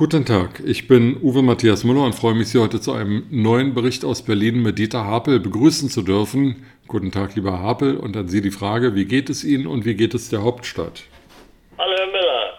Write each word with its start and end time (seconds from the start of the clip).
Guten 0.00 0.24
Tag, 0.24 0.64
ich 0.64 0.88
bin 0.88 1.20
Uwe 1.20 1.42
Matthias 1.42 1.84
Müller 1.84 2.06
und 2.06 2.14
freue 2.14 2.32
mich, 2.32 2.48
Sie 2.48 2.58
heute 2.58 2.80
zu 2.80 2.94
einem 2.94 3.28
neuen 3.30 3.74
Bericht 3.74 4.02
aus 4.02 4.24
Berlin 4.24 4.62
mit 4.62 4.78
Dieter 4.78 5.04
Hapel 5.04 5.40
begrüßen 5.40 5.90
zu 5.90 6.00
dürfen. 6.00 6.64
Guten 6.88 7.12
Tag, 7.12 7.36
lieber 7.36 7.60
Hapel, 7.60 7.98
und 7.98 8.16
an 8.16 8.26
Sie 8.26 8.40
die 8.40 8.50
Frage, 8.50 8.94
wie 8.94 9.04
geht 9.04 9.28
es 9.28 9.44
Ihnen 9.44 9.66
und 9.66 9.84
wie 9.84 9.92
geht 9.92 10.14
es 10.14 10.30
der 10.30 10.40
Hauptstadt? 10.40 11.04
Hallo 11.76 11.92
Herr 11.98 12.06
Müller, 12.06 12.58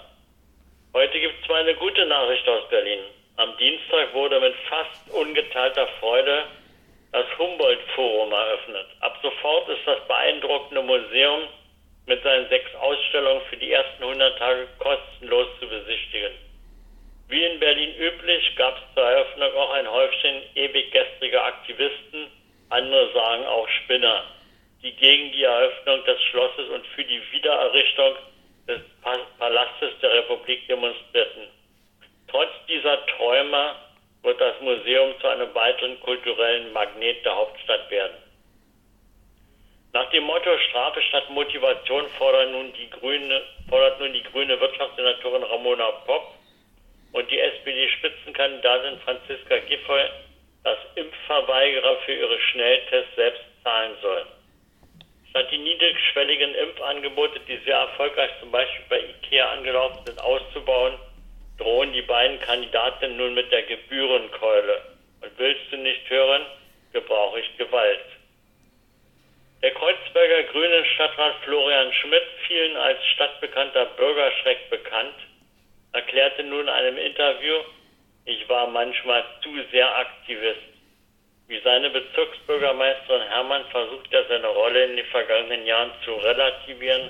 heute 0.93 1.19
gibt 1.19 1.33
es 1.41 1.49
mal 1.49 1.65
eine 1.65 1.73
gute 1.73 2.05
Nachricht 2.05 2.47
aus 2.47 2.69
Berlin. 2.69 2.99
Am 3.37 3.49
Dienstag 3.57 4.13
wurde 4.13 4.39
mit 4.39 4.53
fast 4.69 5.09
ungeteilter 5.09 5.87
Freude 5.99 6.45
das 7.11 7.25
Humboldt-Forum 7.39 8.31
eröffnet. 8.31 8.85
Ab 8.99 9.17
sofort 9.23 9.67
ist 9.67 9.81
das 9.87 9.97
beeindruckende 10.07 10.83
Museum 10.83 11.49
mit 12.05 12.21
seinen 12.21 12.47
sechs 12.49 12.69
Ausstellungen 12.75 13.41
für 13.49 13.57
die 13.57 13.71
ersten 13.71 14.03
100 14.03 14.37
Tage 14.37 14.67
kostenlos 14.77 15.47
zu 15.59 15.65
besichtigen. 15.65 16.50
Wie 17.31 17.45
in 17.45 17.59
Berlin 17.59 17.95
üblich 17.95 18.55
gab 18.57 18.75
es 18.75 18.93
zur 18.93 19.03
Eröffnung 19.03 19.55
auch 19.55 19.71
ein 19.71 19.89
Häufchen 19.89 20.43
ewig 20.55 20.91
gestriger 20.91 21.45
Aktivisten, 21.45 22.27
andere 22.69 23.09
sagen 23.13 23.45
auch 23.45 23.69
Spinner, 23.69 24.25
die 24.83 24.91
gegen 24.91 25.31
die 25.31 25.43
Eröffnung 25.43 26.03
des 26.03 26.21
Schlosses 26.23 26.67
und 26.67 26.85
für 26.87 27.05
die 27.05 27.21
Wiedererrichtung 27.31 28.15
des 28.67 28.81
Palastes 29.39 29.91
der 30.01 30.11
Republik 30.11 30.67
demonstrierten. 30.67 31.47
Trotz 32.27 32.49
dieser 32.67 33.05
Träume 33.05 33.75
wird 34.23 34.41
das 34.41 34.59
Museum 34.59 35.17
zu 35.21 35.27
einem 35.27 35.55
weiteren 35.55 35.97
kulturellen 36.01 36.73
Magnet 36.73 37.23
der 37.23 37.33
Hauptstadt 37.33 37.89
werden. 37.89 38.17
Nach 39.93 40.09
dem 40.09 40.25
Motto 40.25 40.57
Strafe 40.69 41.01
statt 41.03 41.29
Motivation 41.29 42.09
fordert 42.17 42.51
nun 42.51 42.73
die 42.73 42.89
grüne, 42.89 43.41
fordert 43.69 44.01
nun 44.01 44.11
die 44.11 44.23
grüne 44.23 44.59
Wirtschaftssenatorin 44.59 45.43
Ramona 45.43 45.91
Popp 46.05 46.40
und 47.13 47.29
die 47.29 47.39
SPD-Spitzenkandidatin 47.39 48.99
Franziska 48.99 49.57
Giffey, 49.59 50.09
dass 50.63 50.77
Impfverweigerer 50.95 51.97
für 52.05 52.13
ihre 52.13 52.39
Schnelltests 52.39 53.15
selbst 53.15 53.41
zahlen 53.63 53.95
sollen. 54.01 54.27
Statt 55.29 55.47
die 55.51 55.57
niedrigschwelligen 55.57 56.53
Impfangebote, 56.55 57.39
die 57.47 57.57
sehr 57.65 57.77
erfolgreich 57.77 58.31
zum 58.39 58.51
Beispiel 58.51 58.85
bei 58.89 58.99
IKEA 58.99 59.51
angelaufen 59.51 60.05
sind, 60.05 60.21
auszubauen, 60.21 60.99
drohen 61.57 61.93
die 61.93 62.01
beiden 62.01 62.39
Kandidatinnen 62.41 63.17
nun 63.17 63.33
mit 63.33 63.51
der 63.51 63.63
Gebührenkeule. 63.63 64.81
Und 65.21 65.31
willst 65.37 65.71
du 65.71 65.77
nicht 65.77 66.09
hören, 66.09 66.45
gebrauche 66.91 67.39
ich 67.39 67.57
Gewalt. 67.57 68.05
Der 69.61 69.71
Kreuzberger 69.71 70.43
Grünen 70.51 70.85
Stadtrat 70.95 71.35
Florian 71.43 71.93
Schmidt, 71.93 72.23
vielen 72.47 72.75
als 72.75 72.97
stadtbekannter 73.13 73.85
Bürgerschreck 73.95 74.69
bekannt, 74.69 75.15
erklärte 75.93 76.43
nun 76.43 76.61
in 76.61 76.69
einem 76.69 76.97
Interview, 76.97 77.55
ich 78.25 78.47
war 78.47 78.67
manchmal 78.67 79.23
zu 79.41 79.49
sehr 79.71 79.97
Aktivist. 79.97 80.59
Wie 81.47 81.59
seine 81.61 81.89
Bezirksbürgermeisterin 81.89 83.27
Hermann 83.27 83.65
versucht 83.71 84.13
er 84.13 84.25
seine 84.27 84.47
Rolle 84.47 84.85
in 84.85 84.97
den 84.97 85.05
vergangenen 85.07 85.65
Jahren 85.65 85.91
zu 86.05 86.13
relativieren 86.13 87.09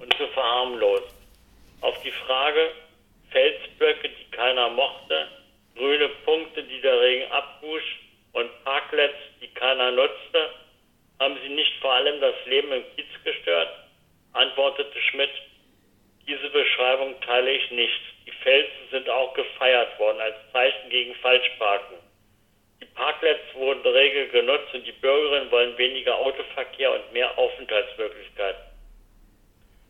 und 0.00 0.16
zu 0.16 0.26
verharmlosen. 0.28 1.10
Auf 1.82 2.00
die 2.02 2.12
Frage 2.12 2.70
Felsblöcke, 3.30 4.08
die 4.08 4.30
keiner 4.30 4.70
mochte, 4.70 5.28
grüne 5.76 6.08
Punkte, 6.24 6.62
die 6.62 6.80
der 6.80 7.00
Regen 7.00 7.30
abwusch 7.32 8.00
und 8.32 8.64
Parklets, 8.64 9.18
die 9.40 9.48
keiner 9.48 9.90
nutzte, 9.90 10.50
haben 11.18 11.36
sie 11.42 11.48
nicht 11.48 11.72
vor 11.80 11.92
allem 11.92 12.20
das 12.20 12.34
Leben 12.46 12.72
im 12.72 12.84
Kiez 12.94 13.06
gestört? 13.24 13.68
antwortete 14.32 15.00
Schmidt. 15.10 15.30
Diese 16.26 16.48
Beschreibung 16.50 17.20
teile 17.20 17.52
ich 17.52 17.70
nicht. 17.70 18.00
Felsen 18.42 18.88
sind 18.90 19.08
auch 19.08 19.34
gefeiert 19.34 19.98
worden 19.98 20.20
als 20.20 20.36
Zeichen 20.52 20.90
gegen 20.90 21.14
Falschparken. 21.16 21.96
Die 22.80 22.86
Parklets 22.86 23.54
wurden 23.54 23.86
regel 23.86 24.28
genutzt 24.28 24.74
und 24.74 24.86
die 24.86 24.92
Bürgerinnen 24.92 25.50
wollen 25.50 25.76
weniger 25.78 26.16
Autoverkehr 26.18 26.92
und 26.92 27.12
mehr 27.12 27.36
Aufenthaltsmöglichkeiten. 27.38 28.60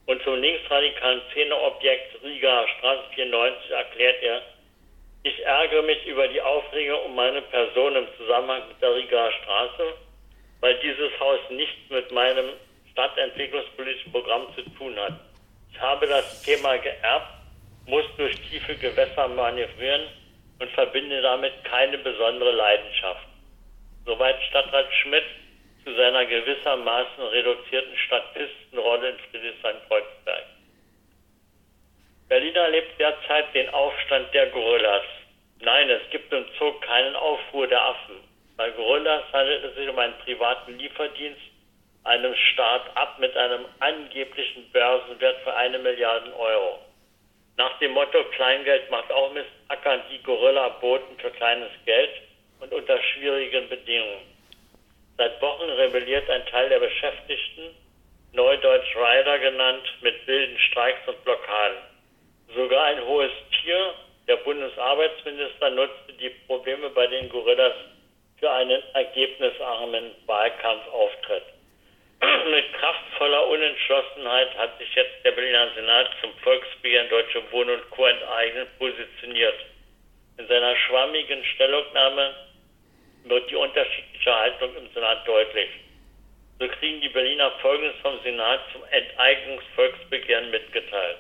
Und 0.06 0.22
zum 0.24 0.40
linksradikalen 0.40 1.22
Szeneobjekt 1.30 2.22
Riga 2.22 2.66
Straße 2.78 3.04
94 3.14 3.70
erklärt 3.70 4.22
er, 4.22 4.42
ich 5.24 5.38
ärgere 5.44 5.82
mich 5.82 6.04
über 6.06 6.26
die 6.28 6.42
Aufregung 6.42 7.04
um 7.04 7.14
meine 7.14 7.42
Person 7.42 7.94
im 7.94 8.06
Zusammenhang 8.16 8.66
mit 8.68 8.82
der 8.82 8.94
Rigaer 8.94 9.30
Straße, 9.32 9.94
weil 10.60 10.74
dieses 10.80 11.18
Haus 11.20 11.38
nichts 11.50 11.88
mit 11.90 12.10
meinem 12.10 12.50
stadtentwicklungspolitischen 12.90 14.10
Programm 14.10 14.48
zu 14.56 14.62
tun 14.76 14.98
hat. 14.98 15.14
Ich 15.70 15.80
habe 15.80 16.06
das 16.08 16.42
Thema 16.42 16.76
geerbt 16.76 17.41
muss 17.86 18.04
durch 18.16 18.34
tiefe 18.48 18.76
Gewässer 18.76 19.28
manövrieren 19.28 20.02
und 20.60 20.70
verbinde 20.72 21.20
damit 21.22 21.52
keine 21.64 21.98
besondere 21.98 22.52
Leidenschaft. 22.52 23.26
Soweit 24.04 24.40
Stadtrat 24.48 24.92
Schmidt 25.02 25.24
zu 25.84 25.94
seiner 25.94 26.24
gewissermaßen 26.26 27.24
reduzierten 27.24 27.96
Statistenrolle 27.96 29.10
in 29.10 29.18
Friedrichshain-Kreuzberg. 29.18 30.44
Berlin 32.28 32.54
erlebt 32.54 32.98
derzeit 32.98 33.54
den 33.54 33.68
Aufstand 33.70 34.32
der 34.32 34.46
Gorillas. 34.46 35.04
Nein, 35.60 35.90
es 35.90 36.08
gibt 36.10 36.32
im 36.32 36.46
Zoo 36.58 36.72
keinen 36.80 37.16
Aufruhr 37.16 37.66
der 37.66 37.82
Affen. 37.82 38.16
Bei 38.56 38.70
Gorillas 38.70 39.24
handelt 39.32 39.64
es 39.64 39.74
sich 39.74 39.88
um 39.88 39.98
einen 39.98 40.16
privaten 40.18 40.78
Lieferdienst 40.78 41.40
einem 42.04 42.34
Start-up 42.34 43.18
mit 43.18 43.36
einem 43.36 43.64
angeblichen 43.78 44.70
Börsenwert 44.72 45.36
für 45.44 45.54
eine 45.54 45.78
Milliarde 45.78 46.34
Euro. 46.36 46.80
Motto 48.02 48.24
Kleingeld 48.34 48.90
macht 48.90 49.12
auch 49.12 49.32
Mist, 49.32 49.46
ackern 49.68 50.02
die 50.10 50.20
Gorilla-Boten 50.24 51.16
für 51.18 51.30
kleines 51.30 51.70
Geld 51.86 52.10
und 52.58 52.74
unter 52.74 53.00
schwierigen 53.00 53.68
Bedingungen. 53.68 54.26
Seit 55.18 55.40
Wochen 55.40 55.70
rebelliert 55.70 56.28
ein 56.28 56.44
Teil 56.46 56.68
der 56.68 56.80
Beschäftigten, 56.80 57.76
Neudeutsch 58.32 58.96
Rider 58.96 59.38
genannt, 59.38 59.84
mit 60.00 60.26
wilden 60.26 60.58
Streiks 60.58 61.06
und 61.06 61.22
Blockaden. 61.22 61.78
Sogar 62.56 62.86
ein 62.86 63.04
hohes 63.04 63.30
Tier, 63.60 63.94
der 64.26 64.36
Bundesarbeitsminister, 64.38 65.70
nutzte 65.70 66.12
die 66.14 66.30
Probleme 66.48 66.90
bei 66.90 67.06
den 67.06 67.28
Gorillas 67.28 67.74
für 68.40 68.50
einen 68.50 68.82
ergebnisarmen 68.94 70.10
Wahlkampfauftritt. 70.26 71.44
Mit 72.50 72.72
kraftvoller 72.72 73.46
Unentschlossenheit 73.46 74.51
hat 74.62 74.78
sich 74.78 74.94
jetzt 74.94 75.24
der 75.24 75.32
Berliner 75.32 75.74
Senat 75.74 76.08
zum 76.20 76.32
Volksbegehren 76.38 77.08
Deutsche 77.08 77.42
Wohnen 77.50 77.80
und 77.80 77.90
Co. 77.90 78.06
enteignen 78.06 78.68
positioniert. 78.78 79.58
In 80.38 80.46
seiner 80.46 80.76
schwammigen 80.76 81.44
Stellungnahme 81.44 82.32
wird 83.24 83.50
die 83.50 83.56
unterschiedliche 83.56 84.32
Haltung 84.32 84.76
im 84.76 84.88
Senat 84.94 85.26
deutlich. 85.26 85.68
So 86.60 86.68
kriegen 86.68 87.00
die 87.00 87.08
Berliner 87.08 87.50
Folgendes 87.60 87.96
vom 88.02 88.22
Senat 88.22 88.60
zum 88.72 88.84
Enteignungsvolksbegehren 88.84 90.52
mitgeteilt. 90.52 91.18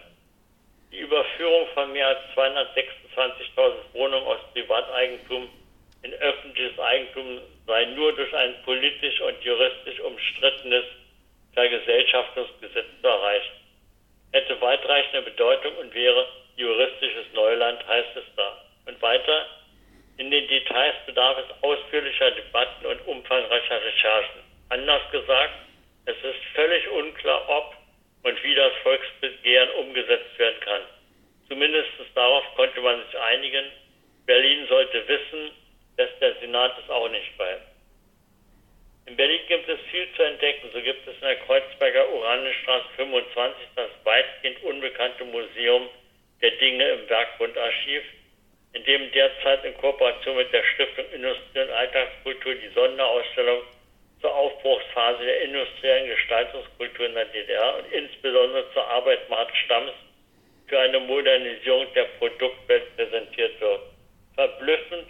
Die 0.92 1.00
Überführung 1.00 1.66
von 1.74 1.92
mehr 1.92 2.06
als 2.06 2.20
226.000 2.36 3.72
Wohnungen 3.94 4.24
aus 4.24 4.38
Privateigentum 4.52 5.48
in 6.02 6.14
öffentliches 6.14 6.78
Eigentum 6.78 7.40
sei 7.66 7.86
nur 7.86 8.14
durch 8.14 8.32
ein 8.34 8.54
politisch 8.64 9.20
und 9.20 9.42
juristisch 9.42 9.98
umstrittenes 9.98 10.61
Vergesellschaftungsgesetz 11.62 12.86
zu 13.00 13.06
erreichen. 13.06 13.52
Hätte 14.32 14.60
weitreichende 14.60 15.22
Bedeutung 15.22 15.76
und 15.76 15.94
wäre 15.94 16.26
juristisches 16.56 17.26
Neuland, 17.34 17.86
heißt 17.86 18.16
es 18.16 18.24
da. 18.36 18.64
Und 18.86 19.00
weiter, 19.00 19.46
in 20.16 20.30
den 20.30 20.48
Details 20.48 20.96
bedarf 21.06 21.38
es 21.38 21.62
ausführlicher 21.62 22.32
Debatten 22.32 22.86
und 22.86 23.06
umfangreicher 23.06 23.80
Recherchen. 23.80 24.40
Anders 24.70 25.02
gesagt, 25.12 25.54
es 26.06 26.16
ist 26.16 26.42
völlig 26.54 26.88
unklar, 26.88 27.48
ob 27.48 27.76
und 28.24 28.42
wie 28.42 28.54
das 28.56 28.72
Volksbegehren 28.82 29.70
umgesetzt 29.70 30.36
werden 30.38 30.60
kann. 30.60 30.82
Zumindest 31.48 31.90
darauf 32.14 32.44
konnte 32.56 32.80
man 32.80 33.04
sich 33.04 33.18
einigen. 33.20 33.66
Berlin 34.26 34.66
sollte 34.68 35.06
wissen, 35.06 35.52
lässt 35.96 36.20
der 36.20 36.34
Senat 36.40 36.76
es 36.82 36.90
auch 36.90 37.08
nicht 37.08 37.36
bei. 37.38 37.58
In 39.06 39.16
Berlin 39.16 39.40
gibt 39.48 39.68
es 39.68 39.80
viel 39.90 40.11
entdecken. 40.24 40.70
So 40.72 40.80
gibt 40.80 41.06
es 41.06 41.14
in 41.14 41.20
der 41.20 41.36
Kreuzberger 41.36 42.12
Uranenstraße 42.12 42.86
25 42.96 43.68
das 43.76 43.90
weitgehend 44.04 44.62
unbekannte 44.64 45.24
Museum 45.24 45.88
der 46.40 46.50
Dinge 46.52 46.88
im 46.88 47.08
Werkbundarchiv, 47.08 48.02
in 48.72 48.84
dem 48.84 49.12
derzeit 49.12 49.64
in 49.64 49.76
Kooperation 49.78 50.36
mit 50.36 50.52
der 50.52 50.64
Stiftung 50.74 51.04
Industrie 51.12 51.60
und 51.60 51.70
Alltagskultur 51.70 52.54
die 52.54 52.74
Sonderausstellung 52.74 53.62
zur 54.20 54.34
Aufbruchsphase 54.34 55.24
der 55.24 55.42
industriellen 55.42 56.08
Gestaltungskultur 56.08 57.06
in 57.06 57.14
der 57.14 57.24
DDR 57.26 57.78
und 57.78 57.92
insbesondere 57.92 58.72
zur 58.72 58.86
Arbeit 58.86 59.20
Stamms 59.64 59.92
für 60.68 60.78
eine 60.78 61.00
Modernisierung 61.00 61.86
der 61.94 62.04
Produktwelt 62.18 62.96
präsentiert 62.96 63.60
wird. 63.60 63.80
Verblüffend, 64.34 65.06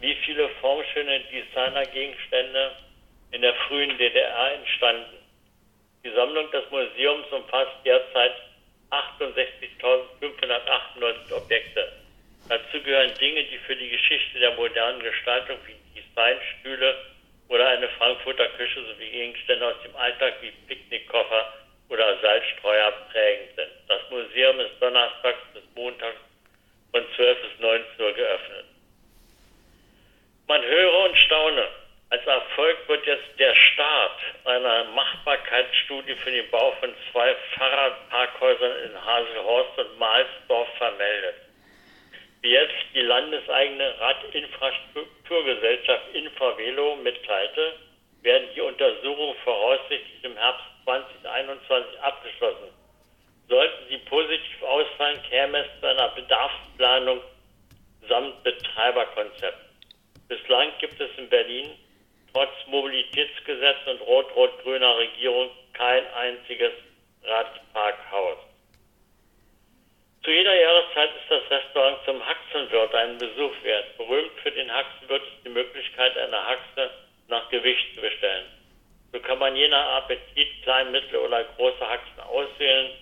wie 0.00 0.14
viele 0.24 0.48
formschöne 0.60 1.20
Designergegenstände 1.32 2.72
in 3.32 3.42
der 3.42 3.54
frühen 3.66 3.98
DDR 3.98 4.54
entstanden. 4.54 5.18
Die 6.04 6.10
Sammlung 6.10 6.48
des 6.50 6.68
Museums 6.70 7.26
umfasst 7.30 7.76
derzeit 7.84 8.32
68.598 8.90 11.32
Objekte. 11.32 11.92
Dazu 12.48 12.80
gehören 12.82 13.14
Dinge, 13.18 13.44
die 13.44 13.58
für 13.58 13.76
die 13.76 13.88
Geschichte 13.88 14.38
der 14.38 14.52
modernen 14.52 15.02
Gestaltung 15.02 15.58
wie 15.66 15.74
Designstühle 15.94 16.96
oder 17.48 17.68
eine 17.68 17.88
Frankfurter 17.90 18.48
Küche 18.50 18.82
sowie 18.84 19.10
Gegenstände 19.10 19.66
aus 19.66 19.82
dem 19.84 19.96
Alltag 19.96 20.34
wie 20.42 20.52
Picknickkoffer 20.66 21.52
oder 21.88 22.20
Salzstreuer 22.20 22.92
prägend 23.10 23.56
sind. 23.56 23.70
Das 23.88 24.02
Museum 24.10 24.60
ist 24.60 24.80
donnerstags 24.80 25.40
bis 25.54 25.62
montags 25.74 26.20
von 26.90 27.02
12 27.16 27.42
bis 27.42 27.58
19 27.60 28.04
Uhr 28.04 28.12
geöffnet. 28.12 28.66
Man 30.48 30.62
höre 30.62 31.04
und 31.04 31.16
staune. 31.16 31.68
Als 32.12 32.24
Erfolg 32.26 32.76
wird 32.88 33.06
jetzt 33.06 33.38
der 33.38 33.54
Start 33.54 34.20
einer 34.44 34.84
Machbarkeitsstudie 34.90 36.14
für 36.16 36.30
den 36.30 36.50
Bau 36.50 36.72
von 36.72 36.94
zwei 37.10 37.34
Fahrradparkhäusern 37.56 38.84
in 38.84 39.02
Haselhorst 39.02 39.78
und 39.78 39.98
Mahlsdorf 39.98 40.68
vermeldet. 40.76 41.36
Wie 42.42 42.50
jetzt 42.50 42.74
die 42.94 43.00
landeseigene 43.00 43.98
Radinfrastrukturgesellschaft 43.98 46.02
Infravelo 46.12 46.96
mitteilte, 46.96 47.76
werden 48.20 48.46
die 48.54 48.60
Untersuchungen 48.60 49.34
voraussichtlich 49.42 50.22
im 50.22 50.36
Herbst 50.36 50.66
2021 50.84 51.98
abgeschlossen. 51.98 52.68
Sollten 53.48 53.88
sie 53.88 53.96
positiv 53.96 54.62
ausfallen, 54.62 55.18
käme 55.30 55.60
es 55.60 55.80
zu 55.80 55.86
einer 55.86 56.08
Bedarfsplanung 56.08 57.22
samt 58.06 58.42
Betreiberkonzept. 58.42 59.56
Bislang 60.28 60.72
gibt 60.78 61.00
es 61.00 61.08
in 61.16 61.30
Berlin 61.30 61.70
trotz 62.32 62.50
Mobilitätsgesetz 62.66 63.78
und 63.86 64.00
rot-rot-grüner 64.02 64.96
Regierung 64.98 65.50
kein 65.74 66.06
einziges 66.14 66.72
Radparkhaus. 67.24 68.38
Zu 70.24 70.30
jeder 70.30 70.54
Jahreszeit 70.54 71.10
ist 71.16 71.30
das 71.30 71.50
Restaurant 71.50 71.98
zum 72.04 72.24
Haxenwirt 72.24 72.94
einen 72.94 73.18
Besuch 73.18 73.52
wert. 73.62 73.96
Berühmt 73.96 74.32
für 74.42 74.52
den 74.52 74.72
Haxenwirt 74.72 75.22
ist 75.22 75.44
die 75.44 75.50
Möglichkeit, 75.50 76.16
eine 76.16 76.46
Haxe 76.46 76.90
nach 77.28 77.48
Gewicht 77.48 77.94
zu 77.94 78.00
bestellen. 78.00 78.44
So 79.12 79.20
kann 79.20 79.38
man 79.38 79.56
je 79.56 79.68
nach 79.68 79.96
Appetit 79.96 80.62
klein, 80.62 80.92
mittel 80.92 81.16
oder 81.16 81.44
große 81.56 81.86
Haxen 81.86 82.20
auswählen, 82.20 82.92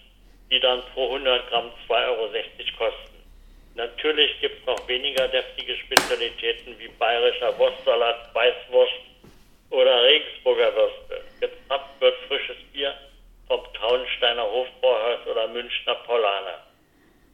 die 0.50 0.60
dann 0.60 0.82
pro 0.94 1.06
100 1.06 1.48
Gramm 1.50 1.70
2,60 1.88 2.08
Euro 2.08 2.28
kosten. 2.78 3.22
Natürlich 3.74 4.40
gibt 4.40 4.60
es 4.60 4.66
noch 4.66 4.88
weniger 4.88 5.28
deftige 5.28 5.76
Spezialitäten 5.76 6.78
wie 6.78 6.88
bayerischer 6.88 7.56
Wurstsalat, 7.58 8.34
Weißwurst 8.34 9.09
oder 9.70 10.02
Regensburger 10.02 10.74
Würste. 10.74 11.22
Gezapft 11.40 12.00
wird 12.00 12.14
frisches 12.28 12.56
Bier 12.72 12.94
vom 13.46 13.60
Traunsteiner 13.74 14.44
Hofbräuhaus 14.44 15.26
oder 15.26 15.48
Münchner 15.48 15.94
Pollaner. 16.06 16.66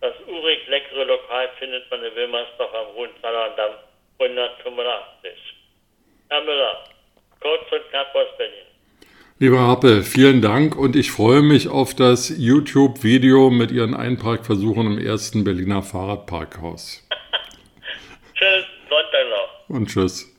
Das 0.01 0.15
urig 0.27 0.67
leckere 0.69 1.05
Lokal 1.05 1.49
findet 1.59 1.91
man 1.91 2.05
in 2.05 2.15
Wilmersdorf 2.15 2.73
am 2.75 2.95
Hohenzollern-Damm 2.95 3.73
185. 4.19 5.31
Herr 6.29 6.43
Müller, 6.43 6.85
kurz 7.41 7.73
und 7.73 7.91
knapp 7.91 8.15
aus 8.15 8.37
Berlin. 8.37 8.67
Lieber 9.39 9.61
Happe, 9.61 10.03
vielen 10.03 10.41
Dank 10.41 10.77
und 10.77 10.97
ich 10.97 11.11
freue 11.11 11.43
mich 11.43 11.69
auf 11.69 11.95
das 11.95 12.31
YouTube-Video 12.39 13.51
mit 13.51 13.71
Ihren 13.71 13.95
Einparkversuchen 13.95 14.87
im 14.87 14.99
ersten 14.99 15.45
Berliner 15.45 15.83
Fahrradparkhaus. 15.83 17.07
tschüss, 18.35 18.65
Sonntag 18.89 19.29
noch. 19.29 19.69
Und 19.69 19.89
tschüss. 19.89 20.36